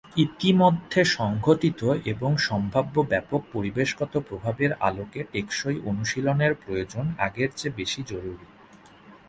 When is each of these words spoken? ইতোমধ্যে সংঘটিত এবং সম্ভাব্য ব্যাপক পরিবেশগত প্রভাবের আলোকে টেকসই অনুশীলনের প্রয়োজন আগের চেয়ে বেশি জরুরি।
ইতোমধ্যে 0.17 1.01
সংঘটিত 1.17 1.81
এবং 2.05 2.31
সম্ভাব্য 2.39 2.95
ব্যাপক 3.03 3.41
পরিবেশগত 3.53 4.13
প্রভাবের 4.27 4.71
আলোকে 4.79 5.21
টেকসই 5.31 5.77
অনুশীলনের 5.85 6.53
প্রয়োজন 6.55 7.05
আগের 7.19 7.49
চেয়ে 7.55 7.77
বেশি 7.77 8.01
জরুরি। 8.03 8.45